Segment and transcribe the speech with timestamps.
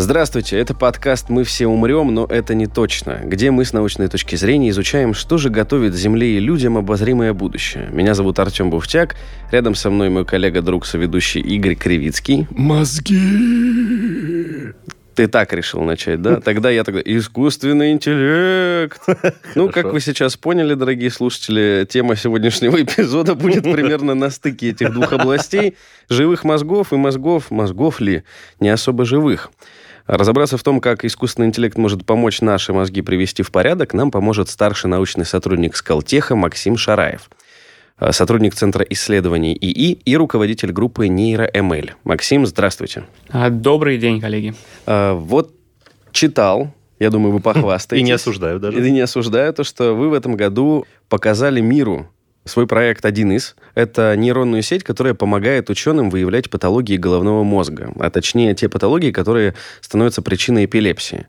[0.00, 4.36] Здравствуйте, это подкаст «Мы все умрем, но это не точно», где мы с научной точки
[4.36, 7.88] зрения изучаем, что же готовит Земле и людям обозримое будущее.
[7.90, 9.16] Меня зовут Артем Буфтяк,
[9.50, 12.46] рядом со мной мой коллега-друг, соведущий Игорь Кривицкий.
[12.50, 13.18] Мозги!
[15.16, 16.40] Ты так решил начать, да?
[16.40, 17.00] Тогда я тогда...
[17.04, 19.02] Искусственный интеллект.
[19.56, 24.92] Ну, как вы сейчас поняли, дорогие слушатели, тема сегодняшнего эпизода будет примерно на стыке этих
[24.92, 25.74] двух областей.
[26.08, 28.22] Живых мозгов и мозгов, мозгов ли,
[28.60, 29.50] не особо живых.
[30.08, 34.48] Разобраться в том, как искусственный интеллект может помочь наши мозги привести в порядок, нам поможет
[34.48, 37.28] старший научный сотрудник Скалтеха Максим Шараев,
[38.00, 41.90] э, сотрудник Центра исследований ИИ и руководитель группы NeuroML.
[42.04, 43.04] Максим, здравствуйте.
[43.28, 44.54] А, добрый день, коллеги.
[44.86, 45.52] А, вот
[46.10, 48.02] читал, я думаю, вы похвастаетесь.
[48.02, 48.88] И не осуждаю даже.
[48.88, 52.08] И не осуждаю то, что вы в этом году показали миру
[52.48, 53.54] свой проект один из.
[53.74, 59.54] Это нейронную сеть, которая помогает ученым выявлять патологии головного мозга, а точнее те патологии, которые
[59.80, 61.26] становятся причиной эпилепсии.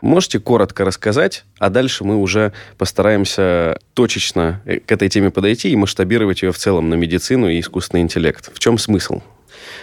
[0.00, 6.42] Можете коротко рассказать, а дальше мы уже постараемся точечно к этой теме подойти и масштабировать
[6.42, 8.50] ее в целом на медицину и искусственный интеллект.
[8.52, 9.20] В чем смысл?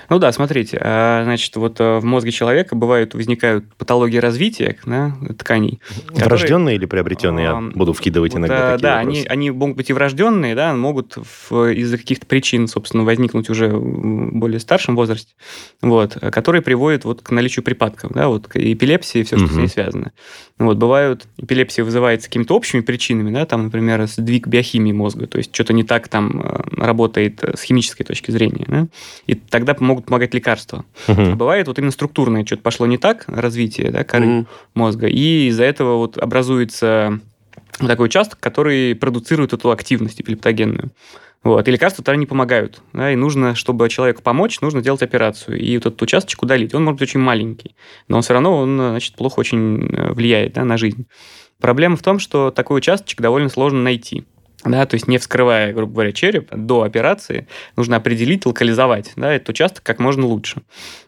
[0.09, 5.13] Ну да, смотрите, а, значит, вот э, в мозге человека бывают, возникают патологии развития да,
[5.38, 5.79] тканей.
[6.09, 7.45] Врожденные или приобретенные?
[7.45, 9.19] Я буду вкидывать иногда да, такие Да, вопросы.
[9.19, 14.31] они, они могут быть и врожденные, да, могут из-за каких-то причин, собственно, возникнуть уже в
[14.33, 15.33] более старшем возрасте,
[15.81, 19.53] вот, которые приводят вот к наличию припадков, да, вот к эпилепсии и все, что угу.
[19.53, 20.11] с ней связано.
[20.57, 25.53] Вот, бывают, эпилепсия вызывается какими-то общими причинами, да, там, например, сдвиг биохимии мозга, то есть
[25.53, 28.88] что-то не так там э, работает с химической точки зрения, да,
[29.27, 30.86] и тогда могут помогать лекарства.
[31.08, 31.22] Угу.
[31.22, 34.47] А бывает вот именно структурное, что-то пошло не так, развитие да, коры угу.
[34.73, 37.19] мозга, и из-за этого вот образуется
[37.78, 40.91] такой участок, который продуцирует эту активность эпилептогенную.
[41.44, 41.66] Вот.
[41.68, 42.81] И лекарства тогда не помогают.
[42.91, 45.57] Да, и нужно, чтобы человеку помочь, нужно делать операцию.
[45.57, 46.73] И вот этот участочек удалить.
[46.73, 47.75] Он может быть очень маленький,
[48.07, 51.07] но он все равно он, значит, плохо очень э, влияет да, на жизнь.
[51.59, 54.25] Проблема в том, что такой участочек довольно сложно найти.
[54.66, 57.47] Да, то есть не вскрывая, грубо говоря, череп до операции,
[57.78, 60.64] нужно определить, локализовать да, этот участок как можно лучше.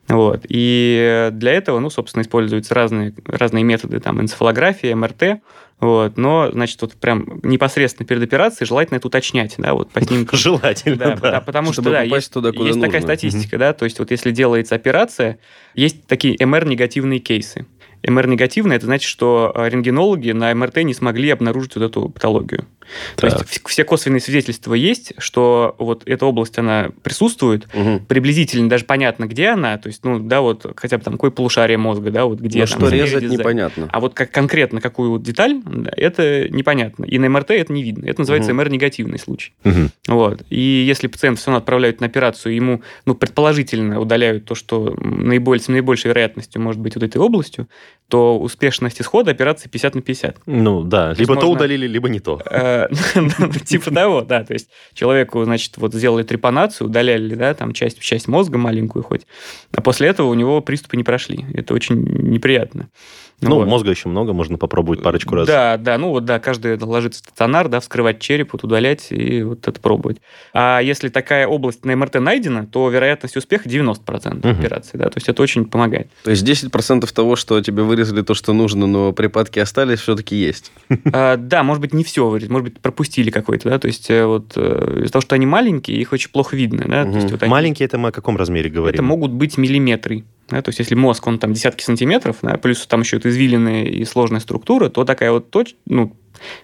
[0.07, 0.45] Вот.
[0.47, 5.41] И для этого, ну, собственно, используются разные, разные методы, там, энцефалография, МРТ,
[5.81, 10.37] вот, но, значит, вот прям непосредственно перед операцией желательно это уточнять, да, вот по снимкам.
[10.37, 11.15] Желательно, да.
[11.15, 11.41] да.
[11.41, 14.75] Потому Чтобы что, да, есть, туда, есть такая статистика, да, то есть вот если делается
[14.75, 15.39] операция,
[15.73, 17.65] есть такие МР-негативные кейсы.
[18.03, 22.67] МР-негативный, это значит, что рентгенологи на МРТ не смогли обнаружить вот эту патологию.
[23.15, 28.01] То есть все косвенные свидетельства есть, что вот эта область, она присутствует, угу.
[28.07, 31.77] приблизительно даже понятно, где она, то есть, ну, да, вот хотя бы там какое полушарие
[31.77, 33.89] мозга, да, вот где Но там, что резать, непонятно.
[33.91, 37.05] А вот как конкретно какую вот деталь, да, это непонятно.
[37.05, 38.05] И на МРТ это не видно.
[38.05, 38.61] Это называется угу.
[38.61, 39.53] МР-негативный случай.
[39.63, 39.89] Угу.
[40.07, 40.43] Вот.
[40.49, 45.63] И если пациент все равно отправляют на операцию, ему, ну, предположительно удаляют то, что наиболее,
[45.63, 47.67] с наибольшей вероятностью может быть вот этой областью,
[48.11, 50.41] то успешность исхода операции 50 на 50.
[50.45, 52.41] Ну, да, либо то удалили, либо не то.
[52.45, 52.87] Э,
[53.65, 54.43] Типа того, да.
[54.43, 59.25] То есть человеку, значит, вот сделали трепанацию, удаляли, да, там часть, часть мозга маленькую хоть,
[59.73, 61.45] а после этого у него приступы не прошли.
[61.53, 62.89] Это очень неприятно.
[63.41, 63.67] Ну, вот.
[63.67, 65.47] мозга еще много, можно попробовать парочку раз.
[65.47, 69.67] Да, да, ну вот, да, каждый ложится стационар, да, вскрывать череп, вот удалять и вот
[69.67, 70.17] это пробовать.
[70.53, 74.47] А если такая область на МРТ найдена, то вероятность успеха 90% угу.
[74.47, 76.09] операции, да, то есть это очень помогает.
[76.23, 80.71] То есть 10% того, что тебе вырезали то, что нужно, но припадки остались, все-таки есть?
[81.13, 84.25] А, да, может быть, не все вырезали, может быть, пропустили какой-то, да, то есть э,
[84.25, 87.03] вот э, из-за того, что они маленькие, их очень плохо видно, да.
[87.03, 87.15] Угу.
[87.15, 87.49] есть, вот они...
[87.49, 88.93] Маленькие, это мы о каком размере говорим?
[88.93, 90.23] Это могут быть миллиметры.
[90.51, 93.85] Да, то есть, если мозг, он там десятки сантиметров, да, плюс там еще это извилины
[93.85, 96.13] и сложная структура, то такая вот точка, ну,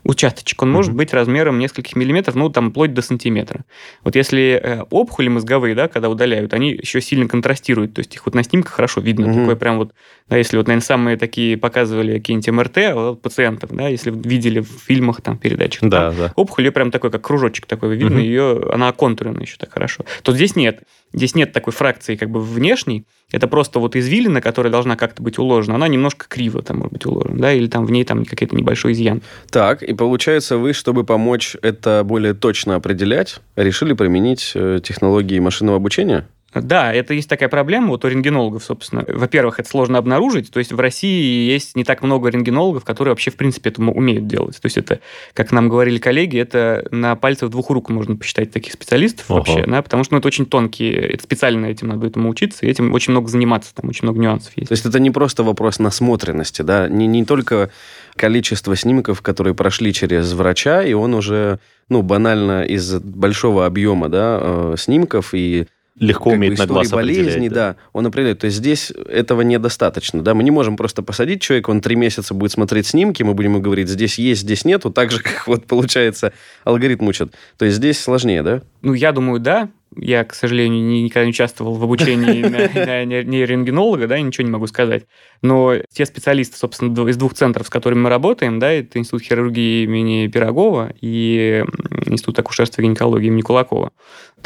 [0.03, 3.65] участочек, он может быть размером нескольких миллиметров, ну, там, вплоть до сантиметра.
[4.03, 8.25] Вот если э, опухоли мозговые, да, когда удаляют, они еще сильно контрастируют, то есть их
[8.25, 9.39] вот на снимках хорошо видно, угу.
[9.39, 9.93] такое прям вот,
[10.29, 14.69] да, если вот, наверное, самые такие показывали какие-нибудь МРТ вот, пациентов, да, если видели в
[14.85, 16.33] фильмах, там, передачах, да, там, да.
[16.35, 18.25] опухоль, ее прям такой, как кружочек такой видно, угу.
[18.25, 20.05] ее, она оконтурена еще так хорошо.
[20.23, 20.83] То здесь нет.
[21.13, 25.37] Здесь нет такой фракции как бы внешней, это просто вот извилина, которая должна как-то быть
[25.37, 28.55] уложена, она немножко криво там может быть уложена, да, или там в ней там какой-то
[28.55, 29.21] небольшой изъян.
[29.49, 35.77] Так, и получается вы, чтобы помочь это более точно определять, решили применить э, технологии машинного
[35.77, 36.27] обучения?
[36.61, 39.05] Да, это есть такая проблема вот у рентгенологов, собственно.
[39.07, 40.51] Во-первых, это сложно обнаружить.
[40.51, 44.27] То есть в России есть не так много рентгенологов, которые вообще, в принципе, это умеют
[44.27, 44.59] делать.
[44.61, 44.99] То есть это,
[45.33, 49.39] как нам говорили коллеги, это на пальцах двух рук можно посчитать таких специалистов Ого.
[49.39, 52.69] вообще, да, потому что ну, это очень тонкие, это специально этим надо этому учиться, и
[52.69, 54.69] этим очень много заниматься, там очень много нюансов есть.
[54.69, 57.69] То есть это не просто вопрос насмотренности, да, не, не только
[58.15, 61.59] количество снимков, которые прошли через врача, и он уже,
[61.89, 65.67] ну, банально из большого объема, да, э, снимков и
[65.99, 67.53] Легко как бы умеет на истории глаз болезни, определять.
[67.53, 67.75] да.
[67.93, 68.39] он определяет.
[68.39, 72.33] То есть здесь этого недостаточно, да, мы не можем просто посадить человека, он три месяца
[72.33, 75.65] будет смотреть снимки, мы будем ему говорить, здесь есть, здесь нету, так же, как вот
[75.65, 76.33] получается
[76.63, 77.33] алгоритм учат.
[77.57, 78.61] То есть здесь сложнее, да?
[78.81, 79.69] Ну, я думаю, да.
[79.95, 84.51] Я, к сожалению, ни- никогда не участвовал в обучении на, на нейрорентгенолога, да, ничего не
[84.51, 85.05] могу сказать.
[85.41, 89.85] Но те специалисты, собственно, из двух центров, с которыми мы работаем, да, это Институт хирургии
[89.85, 91.63] имени Пирогова и
[92.05, 93.91] Институт акушерства и гинекологии имени Кулакова.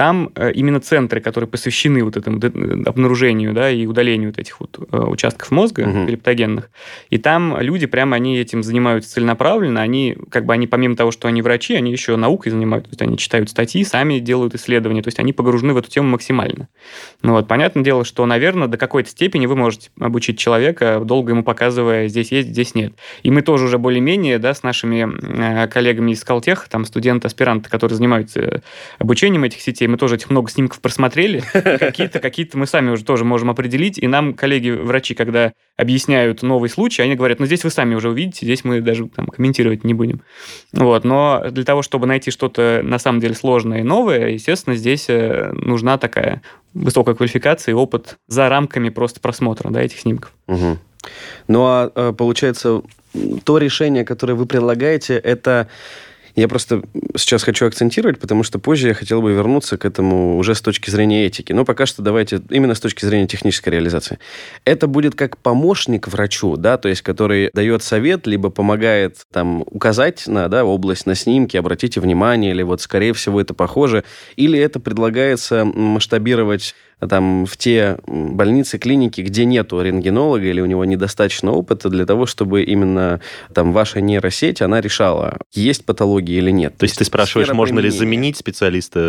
[0.01, 2.51] Там э, именно центры, которые посвящены вот этому д-
[2.89, 6.07] обнаружению, да, и удалению вот этих вот э, участков мозга Мгм.
[6.07, 6.71] пелептогенных.
[7.11, 11.27] И там люди прямо, они этим занимаются целенаправленно, они, как бы, они помимо того, что
[11.27, 15.09] они врачи, они еще наукой занимаются, то есть они читают статьи, сами делают исследования, то
[15.09, 16.67] есть они погружены в эту тему максимально.
[17.21, 21.43] Ну вот, понятное дело, что, наверное, до какой-то степени вы можете обучить человека, долго ему
[21.43, 22.93] показывая, здесь есть, здесь нет.
[23.21, 25.07] И мы тоже уже более-менее, да, с нашими
[25.63, 28.63] э, коллегами из Калтеха, там студенты, аспиранты, которые занимаются
[28.97, 33.25] обучением этих сетей, мы тоже этих много снимков просмотрели, какие-то, какие-то мы сами уже тоже
[33.25, 37.95] можем определить, и нам коллеги-врачи, когда объясняют новый случай, они говорят, ну, здесь вы сами
[37.95, 40.21] уже увидите, здесь мы даже там комментировать не будем.
[40.73, 45.05] Вот, но для того, чтобы найти что-то на самом деле сложное и новое, естественно, здесь
[45.09, 46.41] э, нужна такая
[46.73, 50.31] высокая квалификация и опыт за рамками просто просмотра, да, этих снимков.
[50.47, 50.79] Мгм.
[51.47, 52.81] Ну, а э, получается,
[53.43, 55.67] то решение, которое вы предлагаете, это...
[56.35, 56.83] Я просто
[57.15, 60.89] сейчас хочу акцентировать, потому что позже я хотел бы вернуться к этому уже с точки
[60.89, 61.53] зрения этики.
[61.53, 64.19] Но пока что давайте именно с точки зрения технической реализации.
[64.65, 70.27] Это будет как помощник врачу, да, то есть который дает совет, либо помогает там указать
[70.27, 74.03] на да, область на снимке, обратите внимание, или вот скорее всего это похоже,
[74.35, 76.75] или это предлагается масштабировать
[77.09, 82.25] там в те больницы, клиники, где нету рентгенолога или у него недостаточно опыта для того,
[82.25, 83.21] чтобы именно
[83.53, 86.77] там ваша нейросеть, она решала, есть патология или нет.
[86.77, 88.99] То есть ты спрашиваешь, сфера можно ли заменить специалиста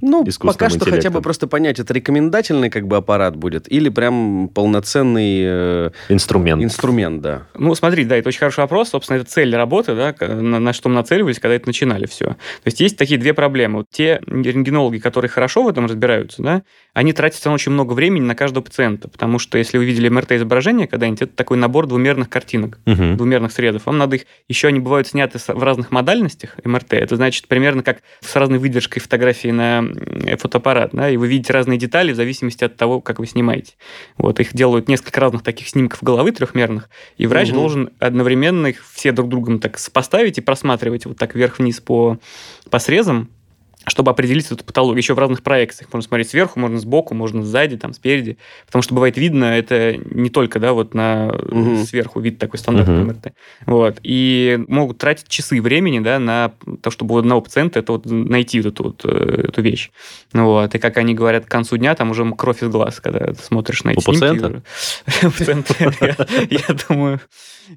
[0.00, 1.22] Ну, искусственным пока что хотя бы интеллектом?
[1.22, 6.62] просто понять, это рекомендательный как бы аппарат будет или прям полноценный э, инструмент?
[6.62, 7.46] инструмент, да.
[7.54, 8.90] Ну, смотри, да, это очень хороший вопрос.
[8.90, 12.26] Собственно, это цель работы, да, на, на что мы нацеливались, когда это начинали все.
[12.26, 12.36] То
[12.66, 13.78] есть есть такие две проблемы.
[13.78, 16.62] Вот те рентгенологи, которые хорошо в этом разбираются, да,
[16.94, 20.86] они тратят равно очень много времени на каждого пациента, потому что если вы видели МРТ-изображение
[20.86, 23.16] когда-нибудь, это такой набор двумерных картинок, Мгм.
[23.16, 23.86] двумерных срезов.
[23.86, 24.22] Вам надо их...
[24.48, 26.94] Еще они бывают сняты в разных модальностях МРТ.
[26.94, 29.84] Это значит примерно как с разной выдержкой фотографии на
[30.38, 33.74] фотоаппарат, да, и вы видите разные детали в зависимости от того, как вы снимаете.
[34.16, 37.56] Вот, их делают несколько разных таких снимков головы трехмерных, и врач Мгм.
[37.56, 42.18] должен одновременно их все друг другом так сопоставить и просматривать вот так вверх-вниз по,
[42.70, 43.28] по срезам,
[43.88, 44.98] чтобы определить эту патологию.
[44.98, 45.92] Еще в разных проекциях.
[45.92, 48.38] Можно смотреть сверху, можно сбоку, можно сзади, там, спереди.
[48.66, 51.84] Потому что бывает видно, это не только, да, вот на Мгм.
[51.84, 53.06] сверху вид такой стандартный Мгм.
[53.08, 53.32] МРТ.
[53.66, 53.98] Вот.
[54.02, 56.52] И могут тратить часы времени, да, на
[56.82, 59.90] то, чтобы у одного пациента это вот найти вот эту вот э, эту вещь.
[60.32, 60.74] Вот.
[60.74, 63.84] И как они говорят, к концу дня там уже кровь из глаз, когда ты смотришь
[63.84, 64.20] на эти У снимки.
[64.20, 64.62] пациента?
[65.22, 67.20] У пациента, я- думаю,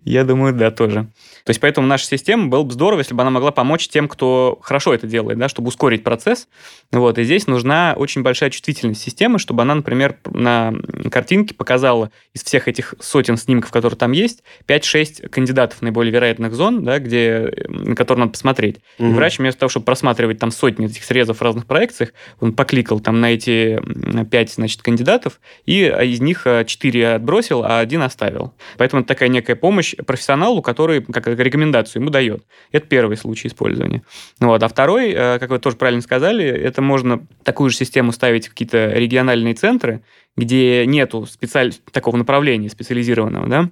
[0.04, 1.08] я думаю, да, тоже.
[1.44, 4.58] То есть, поэтому наша система было бы здорово, если бы она могла помочь тем, кто
[4.62, 6.48] хорошо это делает, да, чтобы ускорить процесс.
[6.92, 10.74] Вот, и здесь нужна очень большая чувствительность системы, чтобы она, например, на
[11.10, 16.84] картинке показала из всех этих сотен снимков, которые там есть, 5-6 кандидатов наиболее вероятных зон,
[16.84, 18.78] да, где, на которые надо посмотреть.
[18.98, 19.16] И Мгм.
[19.16, 23.22] врач вместо того, чтобы просматривать там сотни этих срезов в разных проекциях, он покликал там
[23.22, 28.02] на эти м, пять, значит, кандидатов, и а, из них а, четыре отбросил, а один
[28.02, 28.54] оставил.
[28.78, 32.44] Поэтому это такая некая помощь профессионалу, который как рекомендацию ему дает.
[32.72, 34.04] Это первый случай использования.
[34.40, 34.62] Вот.
[34.64, 38.50] А второй, э, как вы тоже правильно сказали, это можно такую же систему ставить в
[38.52, 40.04] какие-то региональные центры,
[40.38, 41.74] где нету специаль...
[41.92, 43.70] такого направления специализированного, да,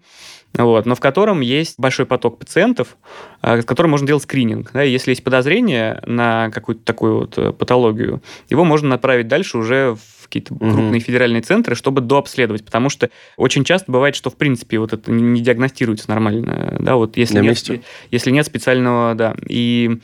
[0.57, 2.97] вот, но в котором есть большой поток пациентов,
[3.41, 4.71] а, с которым можно делать скрининг.
[4.73, 9.59] Да, и если есть подозрение на какую-то такую вот э, патологию, его можно направить дальше
[9.59, 10.73] уже в какие-то Мгм.
[10.73, 15.11] крупные федеральные центры, чтобы дообследовать, потому что очень часто бывает, что в принципе вот это
[15.11, 17.81] не- не диагностируется нормально, да, вот если На нет, месте.
[18.09, 19.99] если нет специального, да, и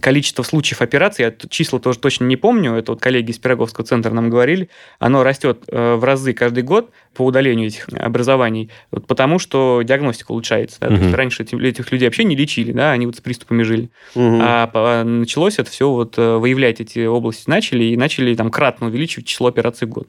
[0.00, 4.12] количество случаев операций, я числа тоже точно не помню, это вот коллеги из Пироговского центра
[4.12, 9.38] нам говорили, оно растет э, в разы каждый год по удалению этих образований, вот потому
[9.38, 10.78] что диагностика улучшается.
[10.80, 13.62] да, то есть раньше эти- этих людей вообще не лечили, да, они вот с приступами
[13.62, 13.90] жили.
[14.14, 14.40] Мгм.
[14.42, 19.26] А началось это все вот э, выявлять эти области начали и начали там кратно увеличивать
[19.26, 20.08] число операций в год.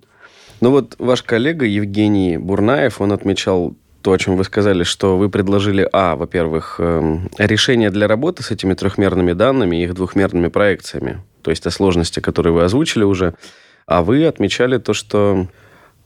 [0.61, 5.29] Ну вот ваш коллега Евгений Бурнаев, он отмечал то, о чем вы сказали, что вы
[5.29, 11.21] предложили, а, во-первых, эм, решение для работы с этими трехмерными данными и их двухмерными проекциями,
[11.41, 13.33] то есть о сложности, которые вы озвучили уже,
[13.85, 15.47] а вы отмечали то, что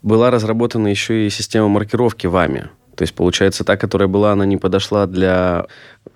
[0.01, 2.69] была разработана еще и система маркировки вами.
[2.95, 5.65] То есть, получается, та, которая была, она не подошла для,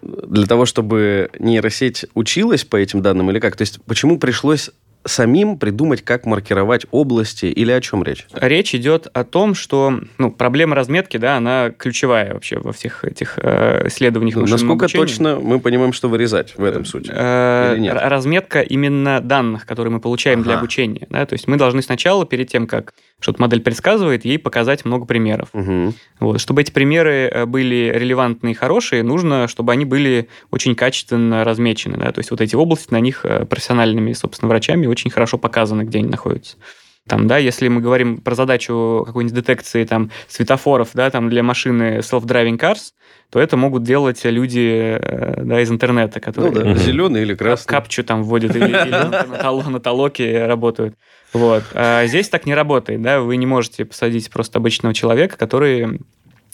[0.01, 3.55] для того, чтобы нейросеть училась по этим данным или как?
[3.55, 4.69] То есть, почему пришлось
[5.05, 8.25] самим придумать, как маркировать области или о чем речь?
[8.33, 13.37] Речь идет о том, что ну, проблема разметки, да, она ключевая вообще во всех этих
[13.37, 14.35] э, исследованиях.
[14.35, 15.05] Насколько обучения.
[15.05, 17.07] точно мы понимаем, что вырезать в этом суть?
[17.09, 17.97] Э, или нет?
[17.99, 20.49] Разметка именно данных, которые мы получаем ага.
[20.49, 21.07] для обучения.
[21.09, 21.25] Да?
[21.25, 22.93] То есть мы должны сначала, перед тем, как
[23.25, 25.49] что-то модель предсказывает, ей показать много примеров.
[25.53, 25.93] Угу.
[26.19, 26.39] Вот.
[26.39, 31.97] Чтобы эти примеры э, были релевантные и хорошие, нужно, чтобы они были очень качественно размечены.
[31.97, 32.11] Да?
[32.11, 35.97] То есть вот эти области на них э, профессиональными, собственно, врачами очень хорошо показаны, где
[35.99, 36.57] они находятся.
[37.07, 41.99] Там, да, если мы говорим про задачу какой-нибудь детекции там, светофоров да, там, для машины
[41.99, 42.93] self-driving cars,
[43.29, 46.75] то это могут делать люди э, да, из интернета, которые ну, да.
[46.75, 47.69] зеленый или красный.
[47.69, 50.95] Капчу там вводят или, или на толоке работают.
[51.31, 51.63] Вот.
[51.73, 55.99] А здесь так не работает, да, вы не можете посадить просто обычного человека, который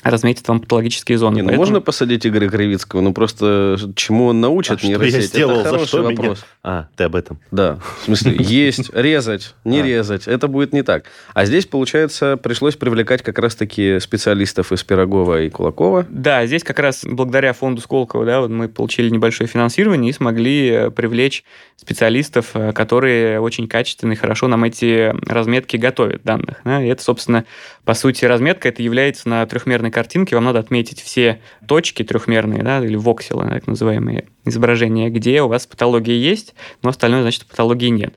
[0.04, 1.36] разметит вам патологические зоны.
[1.36, 1.62] Не, ну Поэтому...
[1.62, 5.12] Можно посадить Игоря Кривицкого, ну просто чему он научит а нейросеть?
[5.12, 6.40] Что я сделал, это за что вопрос.
[6.40, 6.48] Меня...
[6.64, 7.40] А, ты об этом.
[7.52, 9.86] Да, в смысле, есть, резать, не а.
[9.86, 11.06] резать, это будет не так.
[11.34, 16.06] А здесь, получается, пришлось привлекать как раз-таки специалистов из Пирогова и Кулакова.
[16.10, 20.70] Да, здесь как раз благодаря фонду Сколково, да, вот мы получили небольшое финансирование и смогли
[20.70, 21.44] э, привлечь
[21.76, 26.62] специалистов, э, которые очень качественно и хорошо нам эти разметки готовят данных.
[26.64, 26.84] Да?
[26.84, 27.46] И это, собственно,
[27.86, 32.84] по сути, разметка это является на трехмерной картинке, вам надо отметить все точки трехмерные, да,
[32.84, 38.16] или вокселы, так называемые, изображения, где у вас патология есть, но остальное, значит, патологии нет.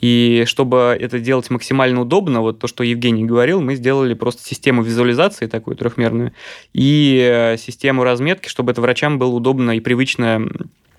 [0.00, 4.82] И чтобы это делать максимально удобно, вот то, что Евгений говорил, мы сделали просто систему
[4.82, 6.32] визуализации такую трехмерную
[6.72, 10.48] и э, систему разметки, чтобы это врачам было удобно и привычно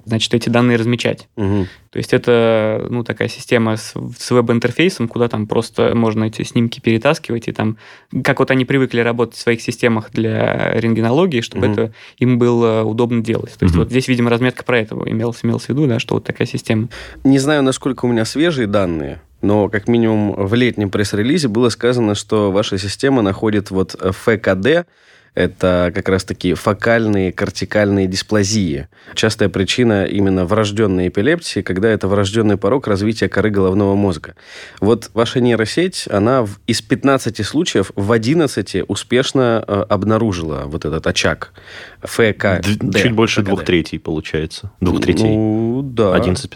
[0.08, 1.28] значит, эти данные размечать.
[1.36, 1.68] Угу.
[1.92, 6.80] То есть это, ну, такая система с, с веб-интерфейсом, куда там просто можно эти снимки
[6.80, 7.78] перетаскивать, и там,
[8.24, 11.74] как вот они привыкли работать в своих системах для рентгенологии, чтобы угу.
[11.74, 13.54] это им было удобно делать.
[13.58, 13.84] То есть угу.
[13.84, 16.90] вот здесь, видимо, разметка про это имелась, имелась в виду, да, что вот такая система.
[17.24, 22.16] Не знаю, насколько у меня свежие данные, но как минимум в летнем пресс-релизе было сказано,
[22.16, 24.88] что ваша система находит вот ФКД,
[25.38, 28.88] это как раз-таки фокальные кортикальные дисплазии.
[29.14, 34.34] Частая причина именно врожденной эпилепсии, когда это врожденный порог развития коры головного мозга.
[34.80, 41.54] Вот ваша нейросеть, она из 15 случаев в 11 успешно э, обнаружила вот этот очаг
[42.02, 42.64] ФК.
[42.96, 44.72] Чуть больше двух третей получается.
[44.82, 45.36] Двух третей.
[45.38, 46.16] Ну, да.
[46.16, 46.50] 11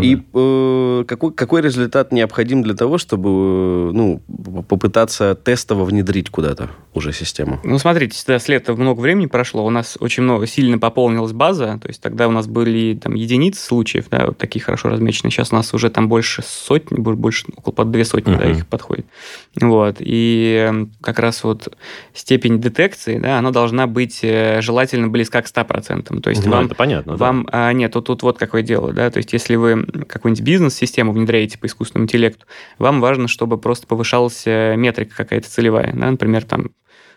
[0.00, 0.04] 15.
[0.04, 4.20] И э, какой, какой результат необходим для того, чтобы э, ну,
[4.68, 7.60] попытаться тестово внедрить куда-то уже систему?
[7.64, 11.88] Ну, смотрите, с лета много времени прошло, у нас очень много, сильно пополнилась база, то
[11.88, 15.56] есть тогда у нас были там единицы случаев, да, вот такие хорошо размеченные, сейчас у
[15.56, 18.38] нас уже там больше сотни, больше, около под две сотни, uh-huh.
[18.38, 19.06] да, их подходит.
[19.60, 21.76] Вот, и эм, как раз вот
[22.14, 26.20] степень детекции, да, она должна быть э, желательно близка к 100%.
[26.20, 26.66] То есть ну, вам...
[26.66, 27.68] это понятно, вам, да.
[27.68, 31.58] а, нет, тут, тут вот какое дело, да, то есть если вы какую-нибудь бизнес-систему внедряете
[31.58, 32.46] по искусственному интеллекту,
[32.78, 35.92] вам важно, чтобы просто повышалась э, метрика какая-то целевая.
[35.94, 36.12] Да?
[36.12, 36.70] Например, там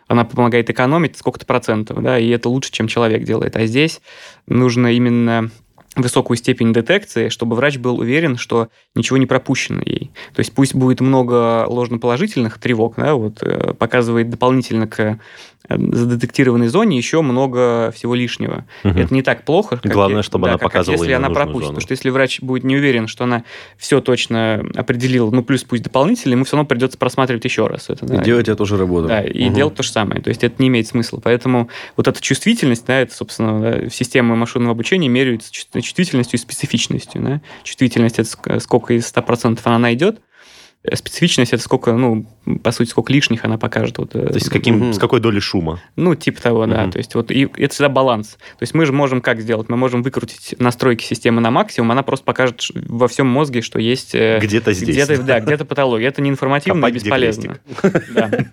[0.08, 3.56] она помогает экономить сколько-то процентов, да, и это лучше, чем человек делает.
[3.56, 4.02] А здесь
[4.48, 5.50] нужно именно
[5.96, 10.12] высокую степень детекции, чтобы врач был уверен, что ничего не пропущено ей.
[10.34, 15.20] То есть пусть будет много ложноположительных тревог, да, вот, э, показывает дополнительно к
[15.70, 18.66] Э, задетектированной зоне еще много всего лишнего.
[18.84, 19.00] Угу.
[19.00, 19.80] Это не так плохо.
[19.82, 21.54] Как Главное, я, чтобы да, она как, показывала как если она пропустит.
[21.54, 21.68] Зону.
[21.68, 23.44] Потому что если врач будет не уверен, что она
[23.78, 28.06] все точно определила, ну плюс пусть дополнительно, ему все равно придется просматривать еще раз это.
[28.06, 28.22] Да.
[28.22, 29.08] И делать эту же работу.
[29.08, 29.56] Да, и угу.
[29.56, 30.22] делать то же самое.
[30.22, 31.22] То есть это не имеет смысла.
[31.24, 35.50] Поэтому вот эта чувствительность, да, это, собственно, да, в системе машинного обучения меряется
[35.84, 37.22] чувствительностью и специфичностью.
[37.22, 37.42] Да.
[37.64, 40.20] Чувствительность это сколько из 100% она найдет,
[40.94, 42.26] специфичность это сколько, ну,
[42.62, 43.98] по сути, сколько лишних она покажет.
[43.98, 44.94] Вот, э, То есть с, каким, угу.
[44.94, 45.82] с какой долей шума?
[45.96, 46.72] Ну, типа того, угу.
[46.72, 46.90] да.
[46.92, 48.38] То есть вот и это всегда баланс.
[48.60, 49.70] То есть мы же можем как сделать?
[49.70, 54.14] Мы можем выкрутить настройки системы на максимум, она просто покажет во всем мозге, что есть...
[54.14, 54.96] Э, где-то здесь.
[54.96, 56.08] Где-то, да, где-то патология.
[56.08, 57.60] Это не информативно Копать и бесполезно.
[58.14, 58.46] Да.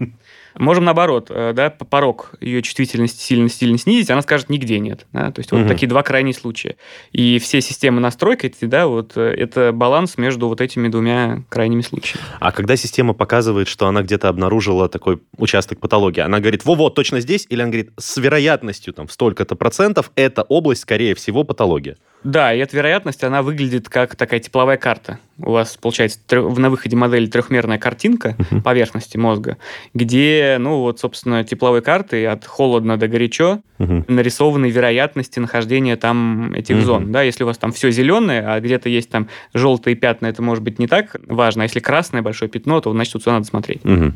[0.58, 5.06] Можем наоборот, э, да, порог ее чувствительности сильно-сильно снизить, она скажет, нигде нет.
[5.12, 5.30] Да?
[5.30, 5.62] То есть угу.
[5.62, 6.76] вот такие два крайние случая.
[7.12, 12.24] И все системы настройки, да, вот э, это баланс между вот этими двумя крайними случаями.
[12.40, 17.20] А когда система показывает, что она где-то обнаружила такой участок патологии, она говорит, во-вот, точно
[17.20, 21.96] здесь, или она говорит, с вероятностью там столько-то процентов эта область, скорее всего, патология?
[22.22, 25.18] Да, и эта вероятность, она выглядит как такая тепловая карта.
[25.38, 28.62] У вас, получается, трё- на выходе модели трехмерная картинка Мгм.
[28.62, 29.56] поверхности мозга,
[29.94, 34.04] где, ну вот, собственно, тепловой карты от холодно до горячо Мгм.
[34.06, 36.84] нарисованы вероятности нахождения там этих Мгм.
[36.84, 37.12] зон.
[37.12, 40.62] Да, если у вас там все зеленое, а где-то есть там желтые пятна, это может
[40.62, 41.62] быть не так важно.
[41.62, 43.82] А если красное большое пятно, то значит, тут всё надо смотреть.
[43.82, 44.12] Мгм.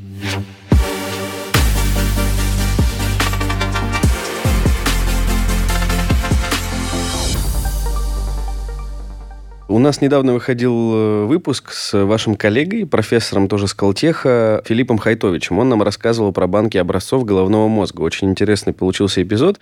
[9.66, 15.58] У нас недавно выходил э, выпуск с вашим коллегой, профессором тоже Скалтеха, Филиппом Хайтовичем.
[15.58, 18.02] Он нам рассказывал про банки образцов головного мозга.
[18.02, 19.60] Очень интересный получился эпизод.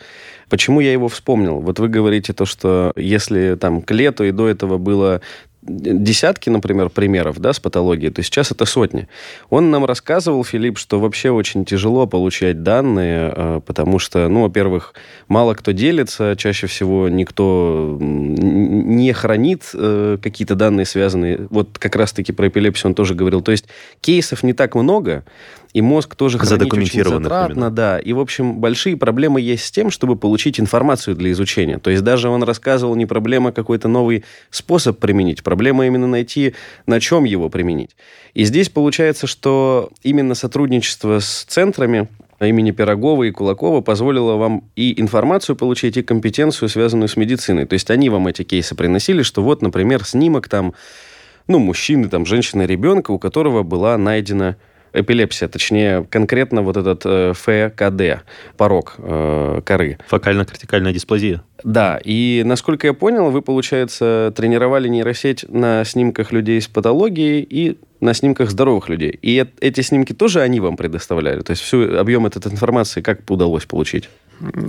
[0.48, 1.60] Почему я его вспомнил?
[1.60, 5.20] Вот вы говорите то, что если там к лету и до этого было
[5.62, 9.08] десятки, например, примеров да, с патологией, то сейчас это сотни.
[9.48, 14.94] Он нам рассказывал, Филипп, что вообще очень тяжело получать данные, э, потому что, ну, во-первых,
[15.28, 21.46] мало кто делится, чаще всего никто не хранит э, какие-то данные, связанные...
[21.50, 23.40] Вот как раз-таки про эпилепсию он тоже говорил.
[23.40, 23.66] То есть
[24.00, 25.24] кейсов не так много,
[25.72, 27.70] и мозг тоже Задокументированных затратно, именно.
[27.70, 27.98] да.
[27.98, 31.78] И, в общем, большие проблемы есть с тем, чтобы получить информацию для изучения.
[31.78, 36.54] То есть даже он рассказывал не проблема какой-то новый способ применить, проблема именно найти,
[36.86, 37.96] на чем его применить.
[38.34, 42.08] И здесь получается, что именно сотрудничество с центрами
[42.40, 47.66] имени Пирогова и Кулакова позволило вам и информацию получить, и компетенцию, связанную с медициной.
[47.66, 50.74] То есть они вам эти кейсы приносили, что вот, например, снимок там,
[51.46, 54.56] ну, мужчины, там, женщины, ребенка, у которого была найдена
[54.92, 58.24] эпилепсия, точнее, конкретно вот этот э, ФКД,
[58.56, 59.98] порог э, коры.
[60.08, 61.42] Фокально-кортикальная дисплазия.
[61.64, 67.78] Да, и насколько я понял, вы, получается, тренировали нейросеть на снимках людей с патологией и
[68.02, 69.18] на снимках здоровых людей.
[69.22, 71.40] И эти снимки тоже они вам предоставляли?
[71.40, 74.08] То есть всю объем этой информации как удалось получить?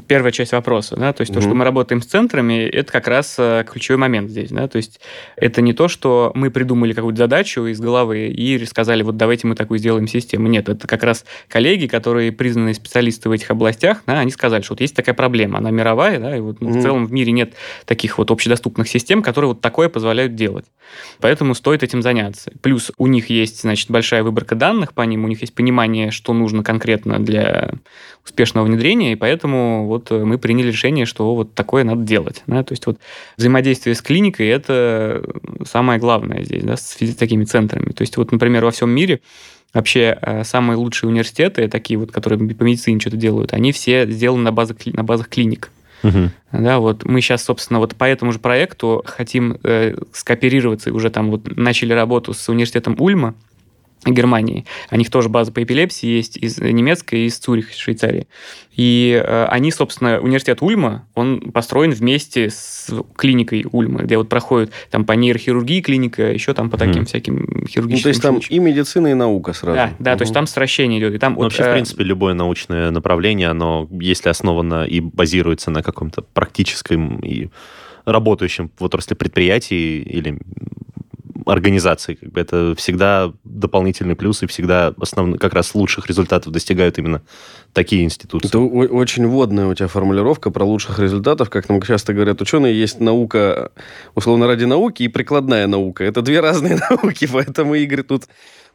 [0.07, 3.35] Первая часть вопроса, да, то есть то, что мы работаем с центрами, это как раз
[3.39, 4.99] э, ключевой момент здесь, да, то есть
[5.35, 9.55] это не то, что мы придумали какую-то задачу из головы и сказали, вот давайте мы
[9.55, 10.47] такую сделаем систему.
[10.47, 14.73] Нет, это как раз коллеги, которые признанные специалисты в этих областях, да, они сказали, что
[14.73, 16.79] вот есть такая проблема, она мировая, да, и вот ну, Мгм.
[16.79, 17.53] в целом в мире нет
[17.85, 20.65] таких вот общедоступных систем, которые вот такое позволяют делать.
[21.19, 22.51] Поэтому стоит этим заняться.
[22.61, 26.33] Плюс у них есть, значит, большая выборка данных по ним, у них есть понимание, что
[26.33, 27.71] нужно конкретно для
[28.25, 32.43] успешного внедрения, и поэтому вот э, мы приняли решение, что вот такое надо делать.
[32.47, 32.63] Да?
[32.63, 32.97] То есть вот
[33.37, 35.23] взаимодействие с клиникой– это
[35.65, 37.91] самое главное здесь, да, с такими центрами.
[37.91, 39.19] То есть вот, например, во всем мире
[39.73, 44.43] вообще э, самые лучшие университеты, такие вот, которые по медицине что-то делают, они все сделаны
[44.43, 45.69] на базах, на базах клиник.
[46.03, 46.31] Мгм.
[46.51, 51.09] Да, вот мы сейчас, собственно, вот по этому же проекту хотим э, скооперироваться, и уже
[51.09, 53.35] там вот начали работу с университетом Ульма,
[54.11, 54.65] Германии.
[54.91, 58.27] У них тоже база по эпилепсии есть из немецкой и из Цюриха, Швейцарии.
[58.75, 64.71] И э, они, собственно, университет Ульма, он построен вместе с клиникой Ульма, где вот проходит
[64.89, 67.05] там по нейрохирургии клиника, еще там по таким Мгм.
[67.05, 68.55] всяким Ну, хирургическим то есть там случаям.
[68.61, 69.75] и медицина, и наука сразу.
[69.75, 71.13] Да, да, то есть там сращение идет.
[71.13, 74.99] И там Ну, вот, вообще, в э, принципе, любое научное направление, оно, если основано и
[74.99, 77.49] базируется на каком-то практическом и
[78.05, 80.37] работающем в отрасли предприятии или
[81.45, 85.37] организации, как бы это всегда дополнительный плюс, и всегда основ...
[85.39, 87.21] как раз лучших результатов достигают именно
[87.73, 88.47] такие институции.
[88.47, 91.49] Это о- очень водная у тебя формулировка про лучших результатов.
[91.49, 93.71] Как нам часто говорят ученые, есть наука,
[94.15, 96.03] условно, ради науки и прикладная наука.
[96.03, 98.23] Это две разные науки, поэтому, Игорь, тут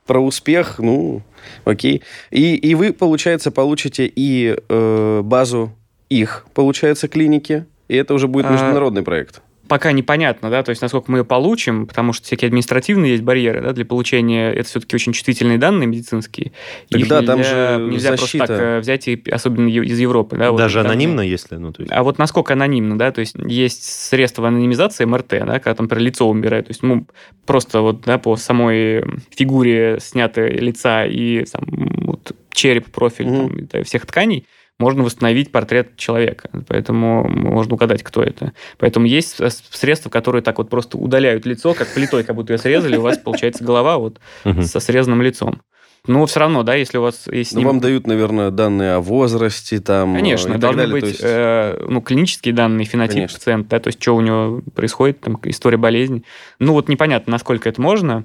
[0.07, 1.23] про успех, ну,
[1.65, 2.03] окей.
[2.31, 5.73] И, и вы, получается, получите и э, базу
[6.09, 9.43] их, получается, клиники, и это уже будет А, международный проект.
[9.69, 13.61] Пока непонятно, да, то есть насколько мы ее получим, потому что всякие административные есть барьеры,
[13.61, 16.53] да, для получения, это все-таки очень чувствительные данные медицинские.
[16.91, 18.39] Так Их да, там нельзя, же нельзя защита.
[18.39, 20.37] просто так э, взять, и, особенно из Европы.
[20.37, 20.93] Да, вот Даже данные.
[20.93, 21.57] анонимно, если...
[21.57, 21.93] Ну, то есть...
[21.93, 26.05] А вот насколько анонимно, да, то есть есть средства анонимизации МРТ, да, когда там, например,
[26.05, 27.07] лицо убирают, то есть ну,
[27.47, 31.65] просто вот, да, по самой фигуре снято лица и там,
[32.05, 33.49] вот, череп, профиль Мгм.
[33.49, 34.47] там, да, всех тканей,
[34.79, 36.51] можно восстановить портрет человека.
[36.69, 38.53] Поэтому можно угадать, кто это.
[38.79, 39.41] Поэтому есть
[39.73, 43.19] средства, которые так вот просто удаляют лицо, как плитой, как будто ее срезали, у вас
[43.19, 44.19] получается голова вот
[44.63, 45.61] со срезанным лицом.
[46.07, 47.53] Но все равно, да, если у вас есть...
[47.55, 50.93] Ну, снимок- вам дают, наверное, данные о возрасте, там, э, и Конечно, так должны далее,
[50.95, 53.37] быть есть- э, ну, клинические данные, фенотип Конечно.
[53.37, 56.23] пациента, да, то есть что у него происходит, там, история болезни.
[56.61, 58.25] Ну вот непонятно, насколько это можно.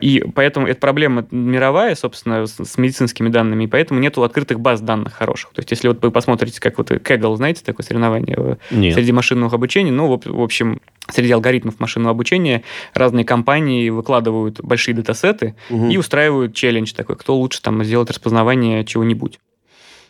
[0.00, 5.14] И поэтому эта проблема мировая, собственно, с, медицинскими данными, и поэтому нету открытых баз данных
[5.14, 5.52] хороших.
[5.54, 8.94] То есть если вот вы посмотрите, как вот Kaggle, знаете, такое соревнование э, Нет.
[8.94, 15.56] среди машинного обучения, ну, в, общем, среди алгоритмов машинного обучения разные компании выкладывают большие датасеты,
[15.70, 15.88] Мгм.
[15.88, 19.38] и устраивают челлендж такой, кто лучше там сделает распознавание чего-нибудь.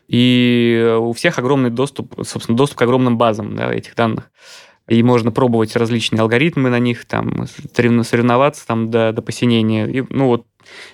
[0.08, 4.30] И у всех огромный доступ, собственно, доступ к огромным базам да, этих данных.
[4.88, 9.86] И можно пробовать различные алгоритмы на них, там, соревноваться там до, до посинения.
[9.86, 10.46] И, ну, вот,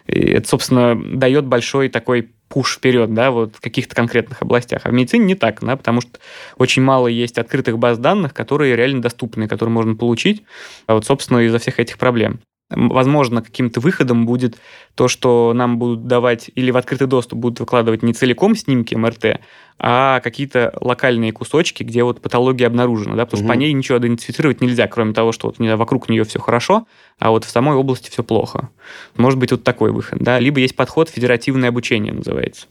[0.06, 4.82] это, собственно, дает большой такой пуш вперед, да, вот в каких-то конкретных областях.
[4.84, 6.18] А в медицине не так, да, потому что
[6.58, 10.42] очень мало есть открытых баз данных, которые реально доступны, которые можно получить,
[10.86, 12.40] а вот, собственно, из-за всех этих проблем.
[12.70, 14.58] Возможно, каким-то выходом будет
[14.94, 19.40] то, что нам будут давать или в открытый доступ будут выкладывать не целиком снимки МРТ,
[19.78, 23.46] а какие-то локальные кусочки, где вот патология обнаружена, да, потому угу.
[23.46, 26.86] что по ней ничего идентифицировать нельзя, кроме того, что вот вокруг нее все хорошо,
[27.18, 28.70] а вот в самой области все плохо.
[29.16, 30.38] Может быть, вот такой выход, да.
[30.38, 32.68] Либо есть подход федеративное обучение называется.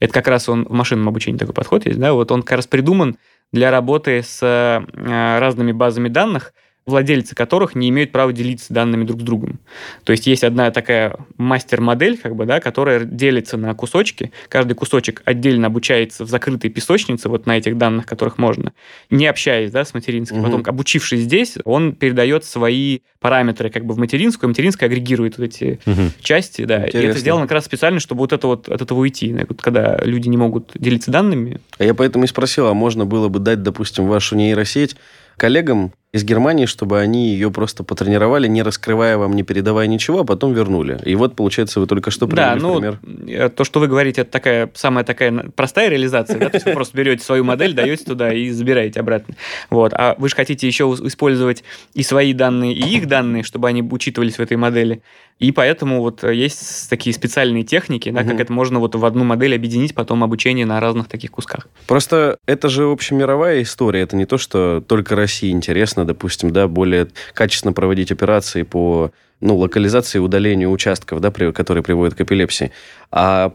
[0.00, 2.66] Это как раз он в машинном обучении такой подход есть, да, вот он как раз
[2.66, 3.16] придуман
[3.52, 6.52] для работы с э, разными базами данных,
[6.86, 9.58] владельцы которых не имеют права делиться данными друг с другом.
[10.04, 14.32] То есть есть одна такая мастер-модель, как бы, да, которая делится на кусочки.
[14.48, 18.72] Каждый кусочек отдельно обучается в закрытой песочнице, вот на этих данных, которых можно,
[19.10, 20.38] не общаясь да, с материнской.
[20.38, 20.46] Угу.
[20.46, 25.44] Потом, обучившись здесь, он передает свои параметры как бы в материнскую, и материнская агрегирует вот
[25.44, 26.10] эти угу.
[26.20, 26.64] части.
[26.64, 26.84] Да.
[26.84, 29.34] И это сделано как раз специально, чтобы вот это вот от этого уйти.
[29.48, 31.60] Вот, когда люди не могут делиться данными.
[31.78, 34.96] А я поэтому и спросил, а можно было бы дать, допустим, вашу нейросеть
[35.36, 40.24] коллегам из Германии, чтобы они ее просто потренировали, не раскрывая вам, не передавая ничего, а
[40.24, 41.00] потом вернули.
[41.04, 43.00] И вот, получается, вы только что привели да, ну, пример.
[43.26, 46.50] Э, то, что вы говорите, это такая самая такая простая реализация, да?
[46.50, 49.34] То есть вы просто берете свою модель, даете туда и забираете обратно.
[49.70, 49.92] Вот.
[49.92, 54.36] А вы же хотите еще использовать и свои данные, и их данные, чтобы они учитывались
[54.36, 55.02] в этой модели.
[55.40, 58.30] И поэтому вот есть такие специальные техники, да, угу.
[58.30, 61.66] как это можно вот в одну модель объединить потом обучение на разных таких кусках.
[61.88, 67.08] Просто это же общемировая история, это не то, что только России интересно, допустим, да, более
[67.34, 72.70] качественно проводить операции по ну, локализации и удалению участков, да, при, которые приводят к эпилепсии.
[73.10, 73.52] А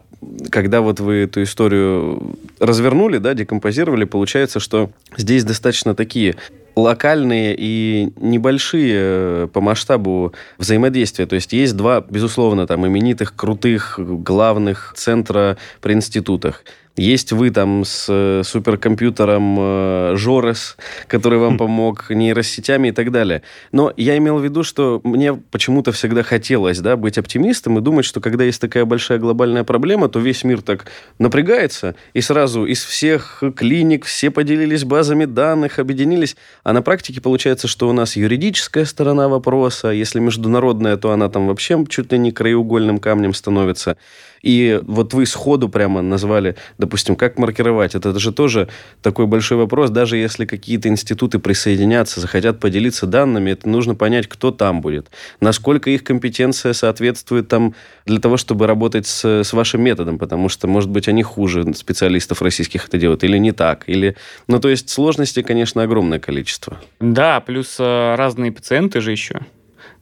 [0.50, 6.36] когда вот вы эту историю развернули, да, декомпозировали, получается, что здесь достаточно такие
[6.76, 11.26] локальные и небольшие э, по масштабу взаимодействия.
[11.26, 16.64] То есть есть два, безусловно, там именитых, крутых, главных центра при институтах.
[17.00, 23.40] Есть вы там с э, суперкомпьютером э, Жорес, который вам помог, нейросетями и так далее.
[23.72, 28.04] Но я имел в виду, что мне почему-то всегда хотелось да, быть оптимистом и думать,
[28.04, 32.84] что когда есть такая большая глобальная проблема, то весь мир так напрягается, и сразу из
[32.84, 36.36] всех клиник все поделились базами данных, объединились.
[36.64, 41.48] А на практике получается, что у нас юридическая сторона вопроса, если международная, то она там
[41.48, 43.96] вообще чуть ли не краеугольным камнем становится.
[44.42, 47.94] И вот вы сходу прямо назвали, допустим, как маркировать.
[47.94, 48.68] Это же тоже
[49.02, 49.90] такой большой вопрос.
[49.90, 55.10] Даже если какие-то институты присоединятся, захотят поделиться данными, это нужно понять, кто там будет.
[55.40, 57.74] Насколько их компетенция соответствует там
[58.06, 60.18] для того, чтобы работать с, с вашим методом.
[60.18, 63.24] Потому что, может быть, они хуже специалистов российских это делают.
[63.24, 63.84] Или не так.
[63.86, 64.16] Или...
[64.48, 66.78] Ну, то есть сложностей, конечно, огромное количество.
[67.00, 69.40] Да, плюс э, разные пациенты же еще.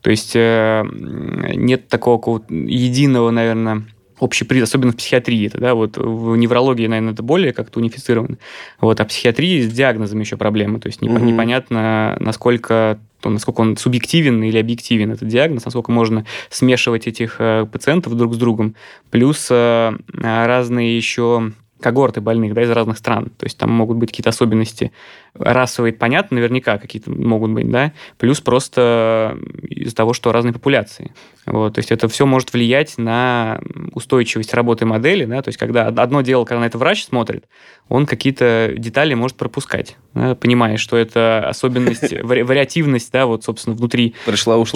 [0.00, 3.84] То есть э, нет такого единого, наверное,
[4.20, 5.46] общий приз, особенно в психиатрии.
[5.46, 8.38] Это, да, вот в неврологии, наверное, это более как-то унифицировано.
[8.80, 10.80] Вот, а в психиатрии с диагнозом еще проблемы.
[10.80, 11.18] То есть угу.
[11.18, 18.16] непонятно, насколько насколько он субъективен или объективен, этот диагноз, насколько можно смешивать этих э, пациентов
[18.16, 18.76] друг с другом.
[19.10, 23.30] Плюс э, разные еще когорты больных да, из разных стран.
[23.36, 24.92] То есть там могут быть какие-то особенности
[25.34, 31.12] расовые, понятно, наверняка какие-то могут быть, да, плюс просто из-за того, что разные популяции.
[31.46, 33.60] Вот, то есть это все может влиять на
[33.92, 37.44] устойчивость работы модели, да, то есть когда одно дело, когда на это врач смотрит,
[37.88, 44.14] он какие-то детали может пропускать, да, понимая, что это особенность, вариативность, да, вот, собственно, внутри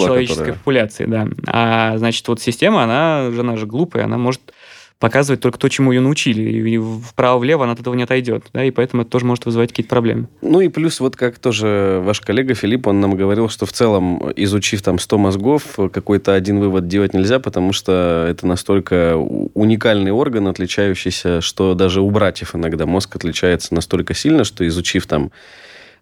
[0.05, 0.53] человеческой которая...
[0.53, 1.27] популяции, да.
[1.45, 4.53] А, значит, вот система, она, она же глупая, она может
[5.03, 6.41] показывать только то, чему ее научили.
[6.43, 8.45] И вправо-влево она от этого не отойдет.
[8.53, 10.29] Да, и поэтому это тоже может вызывать какие-то проблемы.
[10.41, 14.31] Ну и плюс, вот как тоже ваш коллега Филипп, он нам говорил, что в целом,
[14.37, 20.47] изучив там 100 мозгов, какой-то один вывод делать нельзя, потому что это настолько уникальный орган,
[20.47, 25.31] отличающийся, что даже у братьев иногда мозг отличается настолько сильно, что изучив там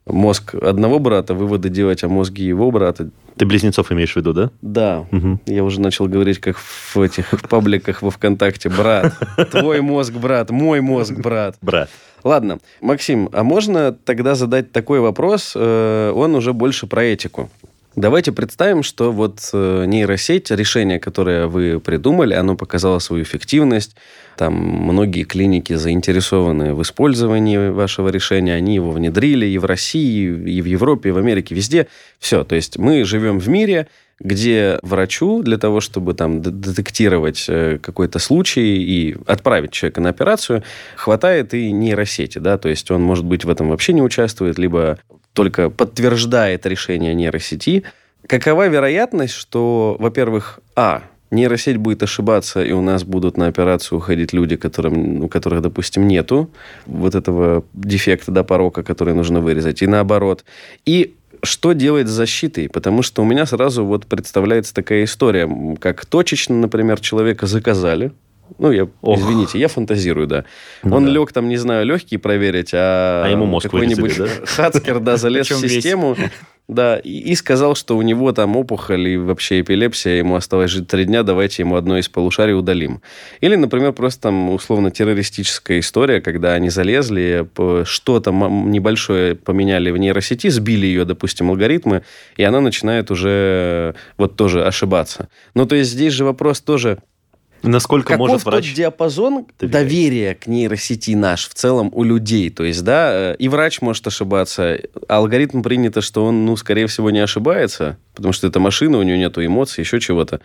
[0.05, 3.09] мозг одного брата, выводы делать о мозге его брата.
[3.37, 4.51] Ты близнецов имеешь в виду, да?
[4.61, 5.05] Да.
[5.11, 5.41] Угу.
[5.45, 8.69] Я уже начал говорить, как в этих пабликах во ВКонтакте.
[8.69, 9.13] Брат,
[9.51, 11.55] твой мозг, брат, мой мозг, брат.
[11.61, 11.89] Брат.
[12.23, 15.53] Ладно, Максим, а можно тогда задать такой вопрос?
[15.55, 17.49] Э, он уже больше про этику.
[17.97, 23.97] Давайте представим, что вот э, нейросеть, решение, которое вы придумали, оно показало свою эффективность.
[24.37, 30.61] Там многие клиники заинтересованы в использовании вашего решения, они его внедрили и в России, и
[30.61, 31.87] в Европе, и в Америке, везде.
[32.17, 33.87] Все, то есть мы живем в мире,
[34.21, 40.63] где врачу для того, чтобы там детектировать э, какой-то случай и отправить человека на операцию,
[40.95, 44.99] хватает и нейросети, да, то есть он, может быть, в этом вообще не участвует, либо
[45.33, 47.83] только подтверждает решение нейросети.
[48.27, 54.33] Какова вероятность, что, во-первых, а, нейросеть будет ошибаться, и у нас будут на операцию уходить
[54.33, 56.51] люди, которым, у которых, допустим, нету
[56.85, 60.43] вот этого дефекта, да, порока, который нужно вырезать, и наоборот.
[60.85, 62.69] И что делать с защитой?
[62.69, 68.11] Потому что у меня сразу вот представляется такая история, как точечно, например, человека заказали,
[68.57, 69.19] ну, я, Ох.
[69.19, 70.45] извините, я фантазирую, да.
[70.83, 71.11] Ну, Он да.
[71.11, 74.27] лег там, не знаю, легкие проверить, а, а ему мозг какой-нибудь да?
[74.45, 76.15] хацкер, да, залез в систему,
[76.67, 80.87] да, и, и сказал, что у него там опухоль и вообще эпилепсия, ему осталось жить
[80.87, 83.01] три дня, давайте ему одно из полушарий удалим.
[83.41, 87.47] Или, например, просто там условно террористическая история, когда они залезли,
[87.83, 92.03] что-то небольшое поменяли в нейросети, сбили ее, допустим, алгоритмы,
[92.37, 95.27] и она начинает уже вот тоже ошибаться.
[95.53, 96.99] Ну, то есть здесь же вопрос тоже
[97.63, 98.67] Насколько Каков может врач...
[98.67, 99.71] тот диапазон доверять?
[99.71, 102.49] доверия к нейросети наш в целом у людей?
[102.49, 104.79] То есть, да, э, и врач может ошибаться.
[105.07, 109.03] А алгоритм принято, что он, ну, скорее всего, не ошибается, потому что это машина, у
[109.03, 110.41] нее нету эмоций, еще чего-то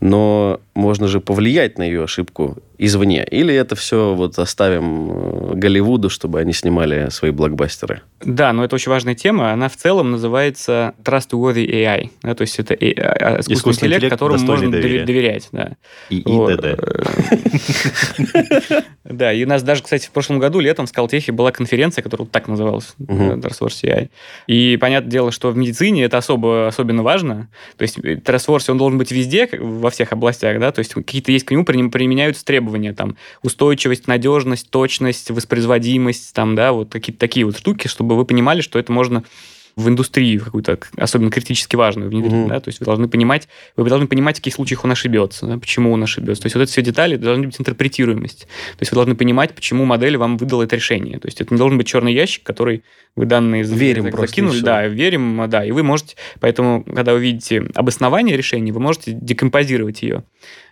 [0.00, 3.24] но можно же повлиять на ее ошибку извне.
[3.24, 8.02] Или это все вот оставим э, Голливуду, чтобы они снимали свои блокбастеры?
[8.20, 9.52] Да, но это очень важная тема.
[9.52, 12.10] Она в целом называется Trustworthy AI.
[12.22, 15.04] Да, то есть это AI, а, искусственный, искусственный интеллект, которому можно доверия.
[15.04, 15.48] доверять.
[15.52, 15.72] Да.
[16.10, 16.60] И вот.
[19.04, 22.26] Да, и у нас даже, кстати, в прошлом году летом в Скалтехе была конференция, которая
[22.26, 24.10] так называлась, Trustworthy AI.
[24.48, 27.48] И понятное дело, что в медицине это особо, особенно важно.
[27.76, 31.44] То есть Trustworthy, он должен быть везде, во всех областях, да, то есть какие-то есть
[31.44, 37.56] к нему применяются требования, там, устойчивость, надежность, точность, воспроизводимость, там, да, вот какие-то такие вот
[37.56, 39.24] штуки, чтобы вы понимали, что это можно
[39.76, 42.48] в индустрии какую-то особенно критически важную внедрить, mm-hmm.
[42.48, 45.58] да, то есть вы должны понимать, вы должны понимать, в каких случаях он ошибется, да,
[45.58, 46.42] почему он ошибется.
[46.42, 48.40] То есть вот это все детали должны быть интерпретируемость.
[48.46, 51.18] То есть вы должны понимать, почему модель вам выдала это решение.
[51.18, 52.84] То есть это не должен быть черный ящик, который
[53.16, 58.34] вы данные верим закинули, да, верим, да, и вы можете, поэтому, когда вы видите обоснование
[58.34, 60.24] решения, вы можете декомпозировать ее.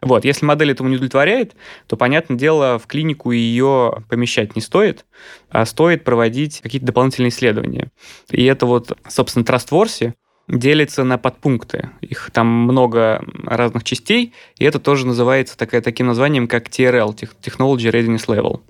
[0.02, 1.54] Вот, если модель этому не удовлетворяет,
[1.86, 5.04] то, понятное дело, в клинику ее помещать не стоит,
[5.50, 7.90] а стоит проводить какие-то дополнительные исследования.
[8.30, 10.12] И это вот, собственно, Trustworthy
[10.48, 11.90] делится на подпункты.
[12.00, 17.90] Их там много разных частей, и это тоже называется такая, таким названием, как TRL, Technology
[17.90, 18.60] Readiness Level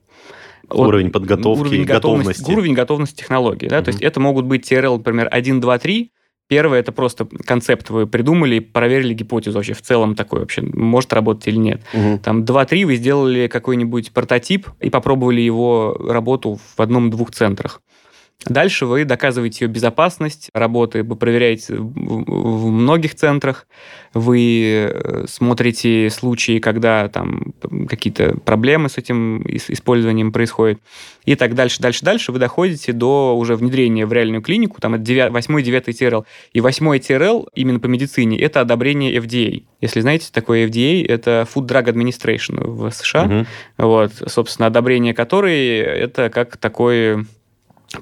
[0.71, 2.41] уровень подготовки, уровень готовности.
[2.41, 2.51] готовности.
[2.51, 3.69] Уровень готовности технологии.
[3.69, 3.79] Да?
[3.79, 3.85] Mm-hmm.
[3.85, 6.11] То есть это могут быть TRL, например, 1, 2, 3.
[6.49, 11.49] Первое– это просто концепт вы придумали, проверили гипотезу вообще в целом такой вообще, может работать
[11.49, 11.83] или нет.
[11.95, 12.19] Угу.
[12.23, 17.81] Там 2-3 вы сделали какой-нибудь прототип и попробовали его работу в одном-двух центрах.
[18.47, 23.67] Дальше вы доказываете ее безопасность работы, вы проверяете в многих центрах,
[24.13, 27.55] вы э, смотрите случаи, когда там
[27.89, 30.79] какие-то проблемы с этим использованием происходят,
[31.25, 35.31] и так дальше, дальше, дальше вы доходите до уже внедрения в реальную клинику, там это
[35.31, 36.25] 8 9 TRL.
[36.53, 39.65] И 8 TRL именно по медицине это одобрение FDA.
[39.81, 43.25] Если знаете, такое FDA, это Food Drug Administration в США.
[43.25, 43.47] Угу.
[43.79, 47.25] Вот, собственно, одобрение которой это как такое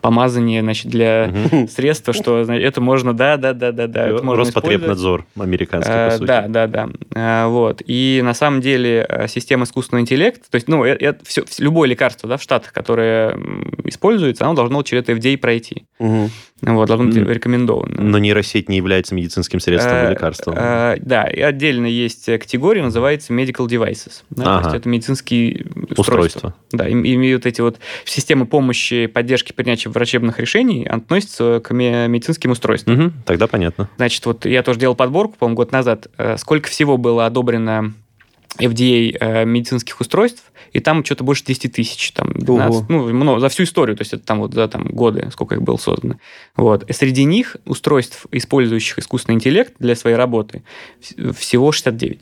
[0.00, 1.68] помазание, значит, для угу.
[1.68, 4.08] средства, что значит, это можно, да, да, да, да, да.
[4.08, 6.26] Это можно Роспотребнадзор американский, а, по сути.
[6.26, 6.88] Да, да, да.
[7.14, 7.82] А, вот.
[7.86, 11.88] И на самом деле э, система искусственного интеллекта, то есть, ну, это, это все, любое
[11.88, 13.38] лекарство, да, в Штатах, которое
[13.84, 15.84] используется, оно должно через FDA пройти.
[15.98, 16.30] Угу.
[16.62, 18.00] Вот, должно быть рекомендовано.
[18.00, 20.54] Но нейросеть не является медицинским средством а, лекарством.
[20.56, 24.22] А, да, и отдельно есть категория, называется medical devices.
[24.30, 24.62] Да, ага.
[24.62, 25.98] То есть это медицинские устройства.
[25.98, 26.54] устройства.
[26.70, 32.50] Да, и, и вот эти вот системы помощи, поддержки принятия врачебных решений относятся к медицинским
[32.50, 32.98] устройствам.
[32.98, 33.88] Угу, тогда понятно.
[33.96, 36.08] Значит, вот я тоже делал подборку, по-моему, год назад.
[36.18, 37.92] Э, сколько всего было одобрено
[38.58, 43.48] FDA э, медицинских устройств, и там что-то больше 10 тысяч, там, 12, ну, много, за
[43.48, 46.16] всю историю, то есть это там вот за там, годы, сколько их было создано.
[46.56, 46.88] Вот.
[46.88, 50.62] И среди них устройств, использующих искусственный интеллект для своей работы,
[51.00, 52.20] всего 69.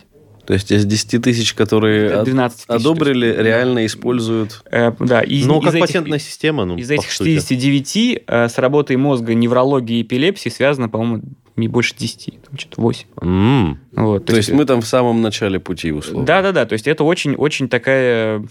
[0.51, 4.63] То есть из 10 тысяч, которые 12 тысяч, одобрили, есть, реально используют...
[4.69, 6.65] Э, да, из, ну, как из патентная этих, система.
[6.65, 11.23] Ну, из этих 69 э, с работой мозга, неврологии и эпилепсии связано, по-моему,
[11.55, 13.07] не больше 10, там что-то 8.
[13.21, 13.77] Mm.
[13.93, 16.27] Вот, то, то есть, есть мы там в самом начале пути, условно.
[16.27, 18.45] Да-да-да, то есть это очень-очень такая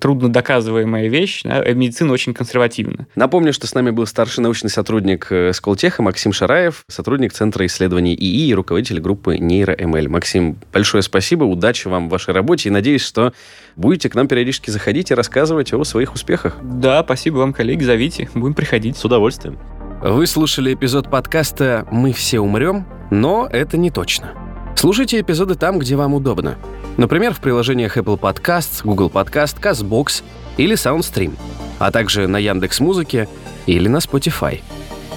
[0.00, 1.42] трудно доказываемая вещь.
[1.44, 1.62] Да?
[1.72, 3.06] Медицина очень консервативна.
[3.14, 8.14] Напомню, что с нами был старший научный сотрудник э, Сколтеха Максим Шараев, сотрудник Центра исследований
[8.14, 10.08] ИИ и руководитель группы NeuroML.
[10.08, 13.32] Максим, большое спасибо, удачи вам в вашей работе и надеюсь, что
[13.76, 16.56] будете к нам периодически заходить и рассказывать о своих успехах.
[16.62, 18.96] Да, спасибо вам, коллеги, зовите, будем приходить.
[18.96, 19.58] С удовольствием.
[20.02, 24.32] Вы слушали эпизод подкаста «Мы все умрем», но это не точно.
[24.74, 26.56] Слушайте эпизоды там, где вам удобно.
[27.00, 30.22] Например, в приложениях Apple Podcasts, Google Podcast, CastBox
[30.58, 31.32] или SoundStream,
[31.78, 33.26] а также на Яндекс Музыке
[33.64, 34.60] или на Spotify.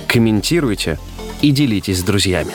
[0.08, 0.98] комментируйте
[1.41, 2.54] и делитесь с друзьями.